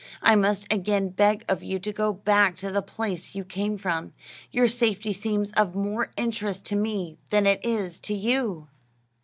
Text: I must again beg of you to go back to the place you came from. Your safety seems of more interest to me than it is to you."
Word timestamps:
I 0.23 0.35
must 0.35 0.65
again 0.73 1.09
beg 1.09 1.45
of 1.47 1.61
you 1.61 1.77
to 1.77 1.93
go 1.93 2.11
back 2.11 2.55
to 2.55 2.71
the 2.71 2.81
place 2.81 3.35
you 3.35 3.45
came 3.45 3.77
from. 3.77 4.13
Your 4.49 4.67
safety 4.67 5.13
seems 5.13 5.51
of 5.51 5.75
more 5.75 6.09
interest 6.17 6.65
to 6.65 6.75
me 6.75 7.19
than 7.29 7.45
it 7.45 7.63
is 7.63 7.99
to 7.99 8.15
you." 8.15 8.67